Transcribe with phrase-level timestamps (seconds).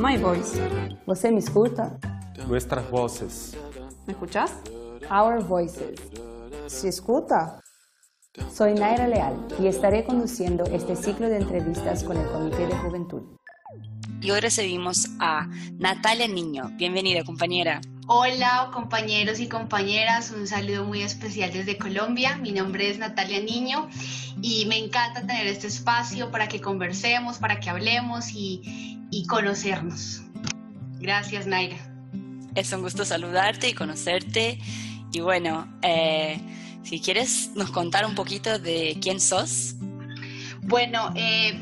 [0.00, 0.58] My voice.
[1.06, 1.98] ¿Você me escuta?
[2.48, 3.54] Nuestras voces.
[4.06, 4.50] ¿Me escuchas?
[5.10, 6.00] Our Voices.
[6.68, 7.60] ¿Se escuta?
[8.50, 13.39] Soy Naira Leal y estaré conduciendo este ciclo de entrevistas con el Comité de Juventud.
[14.22, 15.48] Y hoy recibimos a
[15.78, 16.70] Natalia Niño.
[16.76, 17.80] Bienvenida, compañera.
[18.06, 22.36] Hola compañeros y compañeras, un saludo muy especial desde Colombia.
[22.36, 23.88] Mi nombre es Natalia Niño
[24.42, 30.22] y me encanta tener este espacio para que conversemos, para que hablemos y, y conocernos.
[30.98, 31.76] Gracias Naira.
[32.54, 34.58] Es un gusto saludarte y conocerte.
[35.12, 36.40] Y bueno, eh,
[36.82, 39.76] si quieres nos contar un poquito de quién sos.
[40.62, 41.58] Bueno, eh,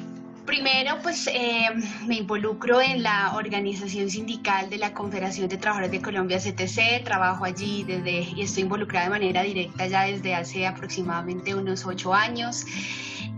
[0.48, 1.68] Primero, pues eh,
[2.06, 7.04] me involucro en la organización sindical de la Confederación de Trabajadores de Colombia, CTC.
[7.04, 12.14] Trabajo allí desde y estoy involucrada de manera directa ya desde hace aproximadamente unos ocho
[12.14, 12.64] años.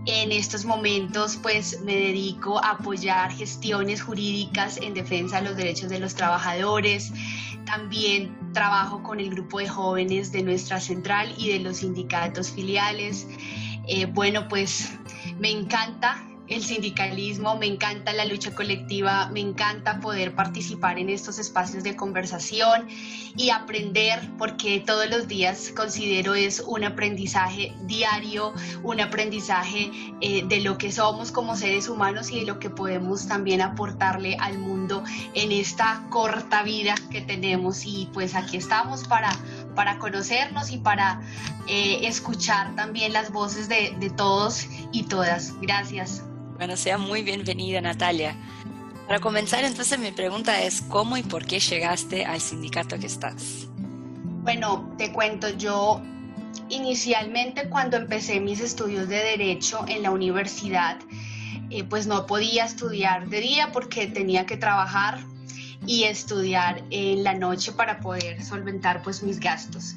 [0.05, 5.89] En estos momentos, pues me dedico a apoyar gestiones jurídicas en defensa de los derechos
[5.89, 7.11] de los trabajadores.
[7.65, 13.27] También trabajo con el grupo de jóvenes de nuestra central y de los sindicatos filiales.
[13.85, 14.93] Eh, bueno, pues
[15.39, 21.39] me encanta el sindicalismo, me encanta la lucha colectiva, me encanta poder participar en estos
[21.39, 22.87] espacios de conversación
[23.35, 30.59] y aprender, porque todos los días considero es un aprendizaje diario, un aprendizaje eh, de
[30.61, 35.03] lo que somos como seres humanos y de lo que podemos también aportarle al mundo
[35.33, 37.85] en esta corta vida que tenemos.
[37.85, 39.31] Y pues aquí estamos para,
[39.75, 41.21] para conocernos y para
[41.67, 45.53] eh, escuchar también las voces de, de todos y todas.
[45.61, 46.23] Gracias.
[46.61, 48.35] Bueno, sea muy bienvenida Natalia.
[49.07, 53.67] Para comenzar, entonces mi pregunta es, ¿cómo y por qué llegaste al sindicato que estás?
[54.43, 56.03] Bueno, te cuento, yo
[56.69, 60.99] inicialmente cuando empecé mis estudios de derecho en la universidad,
[61.71, 65.17] eh, pues no podía estudiar de día porque tenía que trabajar
[65.87, 69.95] y estudiar en la noche para poder solventar pues mis gastos.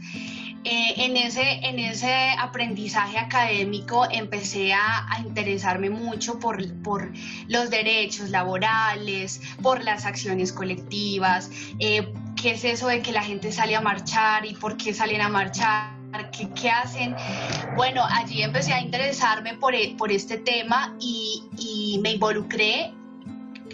[0.65, 7.13] Eh, en, ese, en ese aprendizaje académico empecé a, interesarme mucho por, por,
[7.49, 13.53] los derechos laborales, por las acciones colectivas, eh, qué es eso de que la gente
[13.53, 15.93] sale a marchar y por qué salen a marchar.
[16.31, 17.17] ¿Qué, ¿Qué, hacen?
[17.75, 22.95] Bueno, allí empecé a interesarme por, e, por este tema y, y me involucré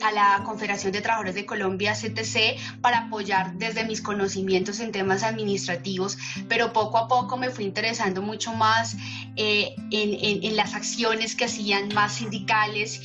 [0.02, 5.22] a la Confederación de Trabajadores de Colombia, CTC, para apoyar desde mis conocimientos en temas
[5.22, 6.18] administrativos,
[6.48, 8.96] pero poco a poco me fui interesando mucho más
[9.36, 13.00] eh, en, en, las acciones que hacían más sindicales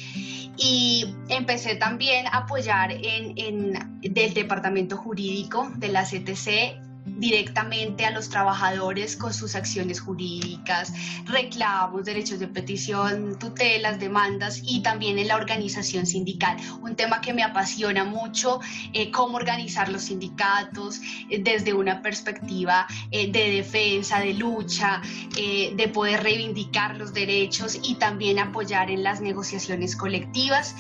[0.57, 8.11] y empecé también a apoyar en, en, del departamento jurídico de la CTC directamente a
[8.11, 10.91] los trabajadores con sus acciones jurídicas,
[11.25, 16.57] reclamos, derechos de petición, tutelas, demandas y también en la organización sindical.
[16.81, 18.59] Un tema que me apasiona mucho,
[18.93, 20.99] eh, cómo organizar los sindicatos
[21.29, 25.01] eh, desde una perspectiva eh, de defensa, de lucha,
[25.37, 30.75] eh, de poder reivindicar los derechos y también apoyar en las negociaciones colectivas.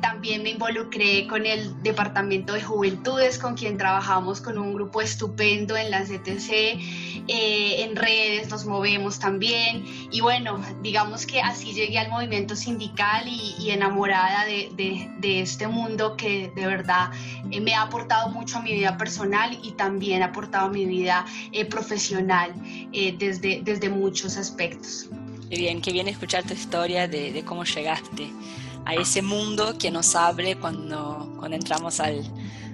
[0.00, 5.35] También me involucré con el Departamento de Juventudes, con quien trabajamos con un grupo estupendo
[5.42, 6.50] en la CTC,
[7.28, 13.26] eh, en redes nos movemos también y bueno, digamos que así llegué al movimiento sindical
[13.26, 17.10] y, y enamorada de, de, de, este mundo que de verdad
[17.50, 20.86] eh, me ha aportado mucho a mi vida personal y también ha aportado a mi
[20.86, 22.54] vida eh, profesional
[22.92, 25.08] eh, desde, desde muchos aspectos.
[25.50, 28.30] Qué bien, qué bien escuchar tu historia de, de cómo llegaste
[28.84, 32.24] a ese mundo que nos abre cuando, cuando entramos al,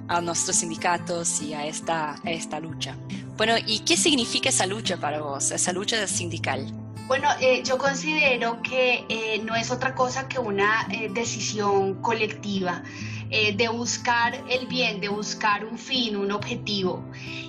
[0.09, 2.97] a nuestros sindicatos y a esta, a esta lucha.
[3.37, 6.67] Bueno, ¿y qué significa esa lucha para vos, esa lucha sindical?
[7.07, 12.83] Bueno, eh, yo considero que eh, no es otra cosa que una eh, decisión colectiva.
[13.35, 17.03] Eh, de buscar el bien, de buscar un fin, un objetivo.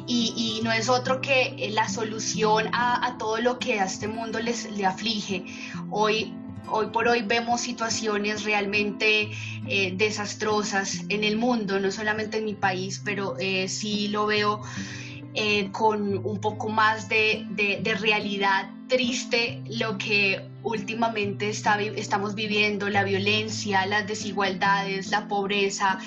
[0.08, 3.84] Y, y no es otro que eh, la solución a, a, todo lo que a
[3.84, 5.44] este mundo les, le aflige.
[5.92, 6.34] Hoy
[6.69, 9.31] Hoy por hoy vemos situaciones realmente
[9.68, 14.62] eh, desastrosas en el mundo, no solamente en mi país, pero eh, sí lo veo
[15.36, 22.36] eh, con un poco más de, de, de, realidad triste lo que últimamente está, estamos
[22.36, 25.98] viviendo, la violencia, las desigualdades, la pobreza,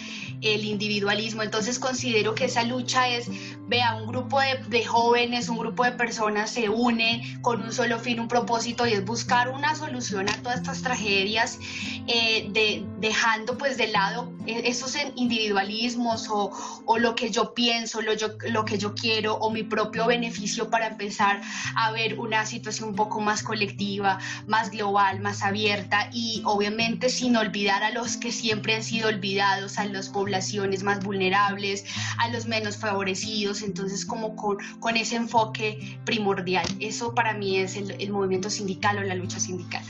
[0.42, 1.42] el individualismo.
[1.42, 3.28] Entonces considero que esa lucha es,
[3.66, 8.20] vea, un grupo de, jóvenes, un grupo de personas se une con un solo fin,
[8.20, 11.58] un propósito y es buscar una solución a todas estas tragedias,
[12.06, 16.50] eh, de, dejando pues de lado eh, esos individualismos o,
[16.84, 20.70] o, lo que yo pienso, lo, yo, lo que yo quiero o mi propio beneficio
[20.70, 21.40] para empezar
[21.74, 27.36] a ver una situación un poco más colectiva, más global, más abierta y obviamente sin
[27.36, 31.84] olvidar a los que siempre han sido olvidados, a las poblaciones más vulnerables,
[32.18, 36.66] a los menos favorecidos, entonces como con, con ese enfoque primordial.
[36.80, 39.84] Eso para mí es el, el movimiento sindical o la lucha sindical.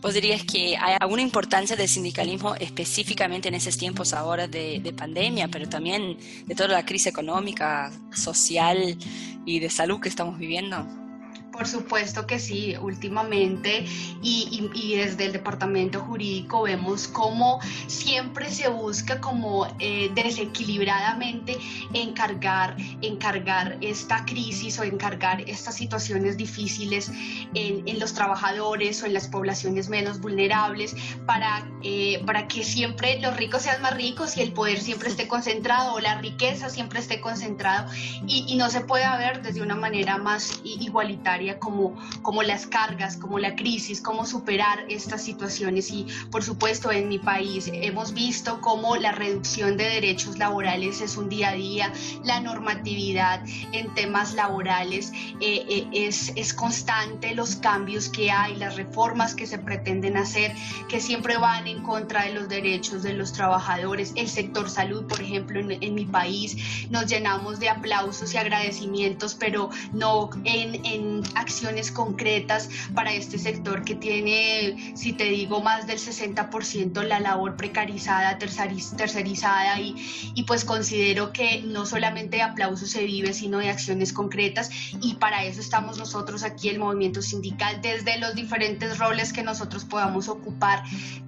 [0.00, 4.92] ¿Vos dirías que hay alguna importancia del sindicalismo específicamente en esos tiempos ahora de, de,
[4.92, 8.96] pandemia, pero también de toda la crisis económica, social
[9.44, 11.01] y de salud que estamos viviendo?
[11.52, 13.84] Por supuesto que sí, últimamente
[14.22, 21.58] y, desde el departamento jurídico vemos cómo siempre se busca como eh, desequilibradamente
[21.92, 27.10] encargar, encargar esta crisis o encargar estas situaciones difíciles
[27.54, 30.96] en, los trabajadores o en las poblaciones menos vulnerables
[31.26, 35.28] para, eh, para que siempre los ricos sean más ricos y el poder siempre esté
[35.28, 37.92] concentrado o la riqueza siempre esté concentrado.
[38.26, 43.16] Y, y no se pueda ver desde una manera más igualitaria como, como las cargas,
[43.16, 45.90] como la crisis, cómo superar estas situaciones.
[45.90, 51.16] Y por supuesto en mi país hemos visto cómo la reducción de derechos laborales es
[51.16, 51.92] un día a día,
[52.24, 53.42] la normatividad
[53.72, 59.46] en temas laborales eh, eh, es, es constante, los cambios que hay, las reformas que
[59.46, 60.54] se pretenden hacer,
[60.88, 64.12] que siempre van en contra de los derechos de los trabajadores.
[64.16, 66.56] El sector salud, por ejemplo, en, en mi país
[66.90, 73.84] nos llenamos de aplausos y agradecimientos, pero no en, en acciones concretas para este sector
[73.84, 79.94] que tiene, si te digo, más del 60% la labor precarizada, tercerizada y,
[80.34, 84.70] y pues considero que no solamente de aplausos se vive, sino de acciones concretas
[85.00, 89.84] y para eso estamos nosotros aquí, el movimiento sindical, desde los diferentes roles que nosotros
[89.84, 90.82] podamos ocupar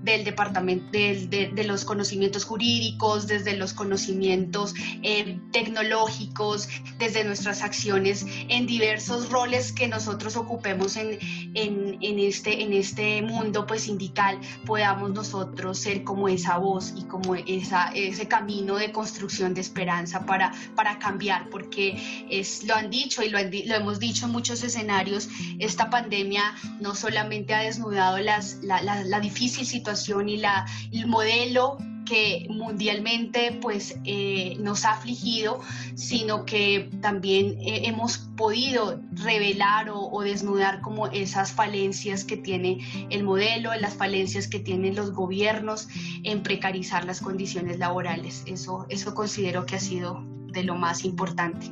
[0.05, 6.69] del departamento, de, de, los conocimientos jurídicos, desde los conocimientos eh, tecnológicos,
[6.99, 11.19] desde nuestras acciones en diversos roles que nosotros ocupemos en,
[11.55, 17.05] en, en, este, en este mundo pues sindical, podamos nosotros ser como esa voz y
[17.05, 22.91] como esa, ese camino de construcción de esperanza para, para cambiar, porque es, lo han
[22.91, 25.29] dicho y lo, lo hemos dicho en muchos escenarios,
[25.59, 26.43] esta pandemia
[26.81, 29.94] no solamente ha desnudado las, la, la, la difícil situación
[30.29, 35.61] y la, el modelo que mundialmente pues eh, nos ha afligido,
[35.95, 42.79] sino que también eh, hemos podido revelar o, desnudar como esas falencias que tiene
[43.11, 45.89] el modelo, las falencias que tienen los gobiernos
[46.23, 48.43] en precarizar las condiciones laborales.
[48.47, 51.71] Eso, eso considero que ha sido de lo más importante.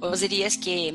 [0.00, 0.94] ¿Vos dirías que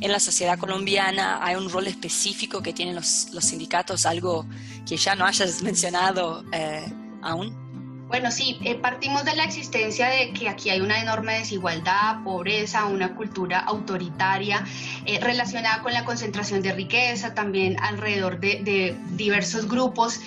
[0.00, 4.46] en la sociedad colombiana hay un rol específico que tienen los, los sindicatos, algo
[4.88, 6.90] que ya no hayas mencionado eh,
[7.22, 7.68] aún?
[8.08, 12.86] Bueno, sí, eh, partimos de la existencia de que aquí hay una enorme desigualdad, pobreza,
[12.86, 14.64] una cultura autoritaria
[15.04, 20.20] eh, relacionada con la concentración de riqueza, también alrededor de, de diversos grupos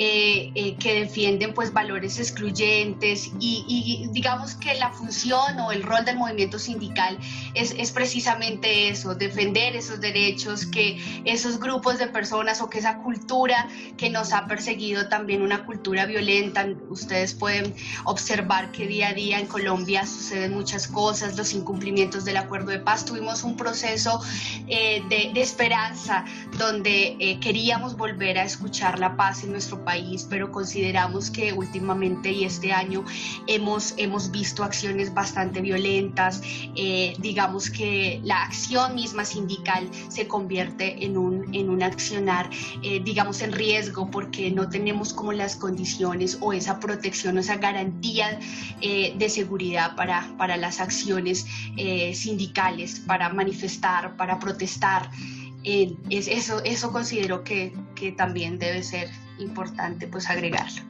[0.00, 6.04] eh, eh, que defienden pues valores excluyentes y, digamos que la función o el rol
[6.04, 7.18] del movimiento sindical
[7.54, 12.98] es, es, precisamente eso, defender esos derechos, que esos grupos de personas o que esa
[12.98, 19.14] cultura que nos ha perseguido también una cultura violenta, ustedes pueden observar que día a
[19.14, 24.20] día en Colombia suceden muchas cosas, los incumplimientos del acuerdo de paz, tuvimos un proceso
[24.68, 26.24] eh, de, de, esperanza
[26.56, 32.30] donde queríamos volver a escuchar la paz en nuestro país país, pero consideramos que últimamente
[32.30, 33.06] y este año
[33.46, 36.42] hemos, hemos visto acciones bastante violentas.
[36.76, 42.50] Eh, digamos que la acción misma sindical se convierte en un, en un accionar,
[42.82, 47.56] eh, digamos, en riesgo porque no tenemos como las condiciones o esa protección o esa
[47.56, 48.38] garantía
[48.82, 51.46] eh, de seguridad para, para las acciones
[52.12, 55.10] sindicales, para manifestar, para protestar.
[55.64, 60.82] es, eso, eso considero que, que también debe ser importante pues agregarlo.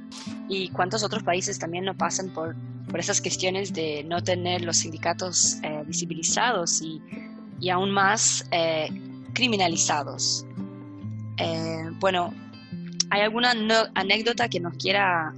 [0.49, 2.57] ¿Y cuántos otros países también no pasan por,
[2.91, 7.01] por esas cuestiones de no tener los sindicatos eh, visibilizados y,
[7.61, 8.89] y, aún más eh,
[9.35, 10.47] criminalizados?
[11.37, 12.33] Eh, bueno,
[13.11, 13.53] ¿hay alguna
[13.95, 15.35] anécdota que nos quiera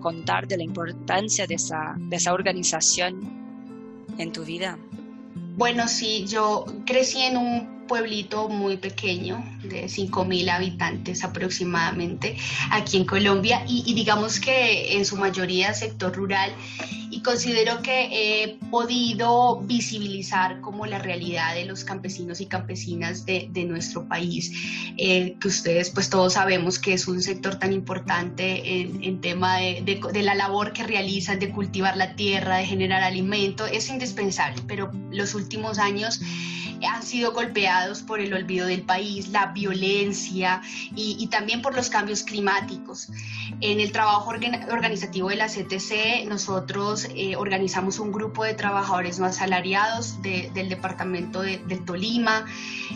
[0.00, 4.78] contar de la importancia de esa, de esa organización en tu vida?
[5.58, 12.36] Bueno, sí, yo crecí en un pueblito muy pequeño de 5.000 habitantes aproximadamente
[12.70, 13.64] aquí en Colombia.
[13.66, 16.52] Y, digamos que en su mayoría sector rural
[17.10, 23.48] y considero que he podido visibilizar como la realidad de los campesinos y campesinas de,
[23.68, 24.52] nuestro país,
[24.96, 30.00] eh, que ustedes pues todos sabemos que es un sector tan importante en, tema de,
[30.12, 34.90] de la labor que realizan de cultivar la tierra, de generar alimento, es indispensable, pero
[35.10, 36.20] los últimos años
[36.86, 40.62] han sido golpeados por el olvido del país, la violencia
[40.94, 43.08] y, también por los cambios climáticos.
[43.60, 49.26] En el trabajo organizativo de la CTC, nosotros eh, organizamos un grupo de trabajadores no
[49.26, 52.44] asalariados del departamento de, Tolima,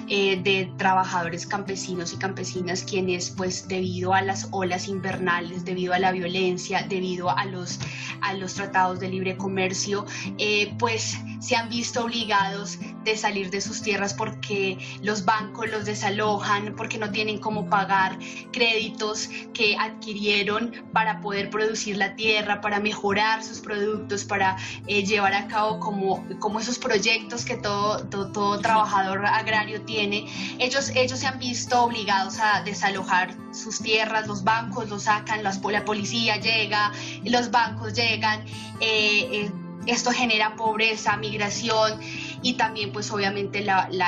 [0.09, 5.99] eh, de trabajadores campesinos y campesinas, quienes pues debido a las olas invernales, debido a
[5.99, 7.79] la violencia, debido a los,
[8.21, 10.07] a los tratados de libre comercio,
[10.39, 15.85] eh, pues se han visto obligados de salir de sus tierras porque los bancos los
[15.85, 18.17] desalojan, porque no tienen cómo pagar
[18.53, 24.57] créditos que adquirieron para poder producir la tierra, para mejorar sus productos, para
[24.87, 30.29] eh, llevar a cabo como, como esos proyectos que todo, todo, trabajador agrario tiene.
[30.61, 35.85] Ellos, ellos se han visto obligados a desalojar sus tierras, los bancos los sacan, la
[35.85, 36.93] policía llega,
[37.25, 38.45] los bancos llegan.
[38.81, 39.53] Eh, eh,
[39.87, 41.99] esto genera pobreza, migración
[42.43, 43.65] y también pues obviamente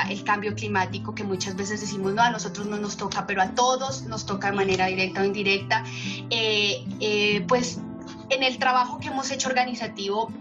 [0.09, 3.49] el cambio climático que muchas veces decimos, no, a nosotros no nos toca, pero a
[3.51, 5.83] todos nos toca de manera directa o indirecta.
[6.29, 7.79] Eh, eh, pues
[8.29, 10.31] en el trabajo que hemos hecho organizativo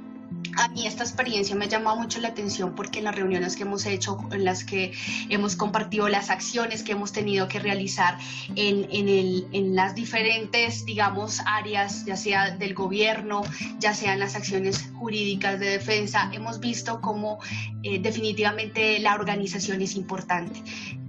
[0.57, 3.63] a mí esta experiencia me ha llamado mucho la atención porque en las reuniones que
[3.63, 4.93] hemos hecho, en las que
[5.29, 8.19] hemos compartido las acciones que hemos tenido que realizar
[8.55, 13.43] en, en, las diferentes, digamos, áreas, ya sea del gobierno,
[13.79, 17.39] ya sean las acciones jurídicas de defensa, hemos visto cómo
[17.83, 20.63] eh, definitivamente la organización es importante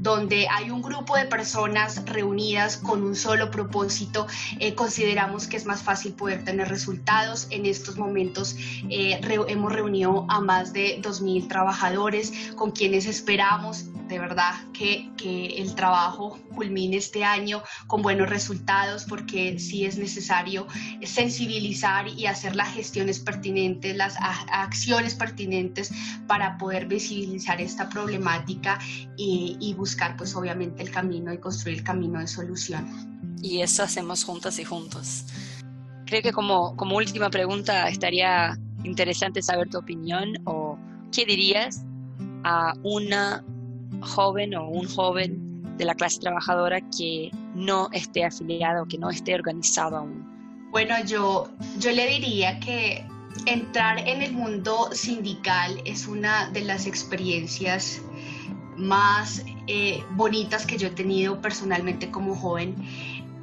[0.05, 4.27] donde hay un grupo de personas reunidas con un solo propósito,
[4.59, 7.47] eh, consideramos que es más fácil poder tener resultados.
[7.49, 8.55] En estos momentos
[8.89, 15.61] eh, hemos reunido a más de 2.000 trabajadores con quienes esperamos de verdad que, que,
[15.61, 20.67] el trabajo culmine este año con buenos resultados porque sí es necesario
[21.03, 25.91] sensibilizar y hacer las gestiones pertinentes, las acciones pertinentes
[26.27, 28.79] para poder visibilizar esta problemática
[29.17, 33.15] y, y buscar pues obviamente el camino y construir el camino de solución.
[33.41, 35.25] Y eso hacemos juntas y juntos.
[36.05, 40.77] Creo que como, como última pregunta estaría interesante saber tu opinión o
[41.11, 41.83] qué dirías
[42.43, 43.43] a una
[44.01, 49.35] joven o un joven de la clase trabajadora que no esté afiliado, que no esté
[49.35, 50.69] organizado aún?
[50.71, 51.49] Bueno, yo,
[51.79, 53.05] yo le diría que
[53.45, 58.01] entrar en el mundo sindical es una de las experiencias
[58.77, 62.75] más eh, bonitas que yo he tenido personalmente como joven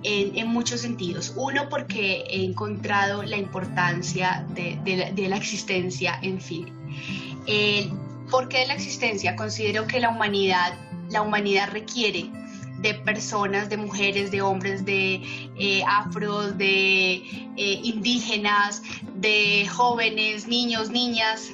[0.05, 1.33] en, muchos sentidos.
[1.37, 6.67] Uno, porque he encontrado la importancia de, la, existencia, en fin.
[8.33, 9.37] ¿Por qué la existencia?
[9.37, 10.73] Considero que la humanidad,
[11.11, 12.31] la humanidad requiere
[12.79, 15.21] de personas, de mujeres, de hombres, de
[15.59, 18.83] eh, afros, de eh, indígenas,
[19.17, 21.51] de jóvenes, niños, niñas,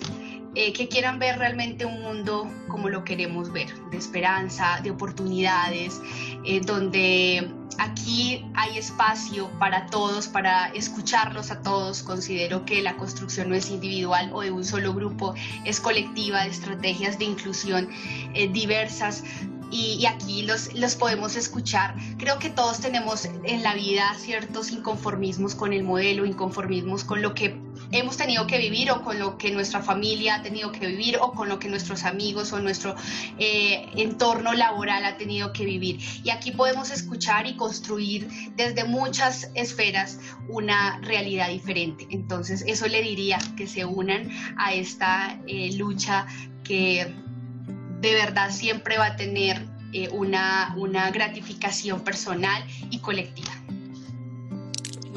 [0.55, 6.01] eh, que quieran ver realmente un mundo como lo queremos ver, de esperanza, de oportunidades,
[6.45, 12.03] eh, donde aquí hay espacio para todos, para escucharlos a todos.
[12.03, 16.51] Considero que la construcción no es individual o de un solo grupo, es colectiva, de
[16.51, 17.89] estrategias de inclusión
[18.35, 19.25] eh, diversas,
[19.71, 21.95] y, aquí los, los podemos escuchar.
[22.17, 27.35] Creo que todos tenemos en la vida ciertos inconformismos con el modelo, inconformismos con lo
[27.35, 31.19] que hemos tenido que vivir o con lo que nuestra familia ha tenido que vivir
[31.21, 32.95] o con lo que nuestros amigos o nuestro
[33.39, 35.99] eh, entorno laboral ha tenido que vivir.
[36.25, 40.19] Y aquí podemos escuchar y construir desde muchas esferas
[40.49, 42.07] una realidad diferente.
[42.11, 46.27] Entonces, eso le diría que se unan a esta eh, lucha
[46.65, 47.15] que
[48.01, 53.53] de verdad siempre va a tener eh, una, una gratificación personal y colectiva.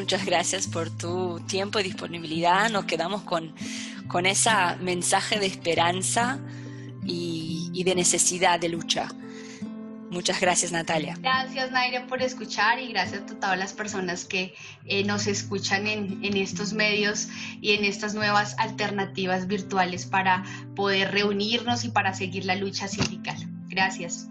[0.02, 2.72] Muchas gracias por tu tiempo y disponibilidad.
[2.72, 3.54] Nos quedamos con,
[4.08, 6.40] con ese mensaje de esperanza
[7.06, 9.10] y, y, de necesidad de lucha.
[10.10, 11.16] Muchas gracias, Natalia.
[11.22, 14.56] Gracias, Naira, por escuchar y gracias a todas las personas que
[14.86, 17.28] eh, nos escuchan en, en estos medios
[17.62, 20.44] y en estas nuevas alternativas virtuales para
[20.76, 23.38] poder reunirnos y para seguir la lucha sindical.
[23.68, 24.28] Gracias.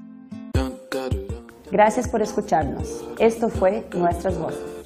[1.70, 3.04] Gracias por escucharnos.
[3.20, 4.79] Esto fue Nuestras Voces.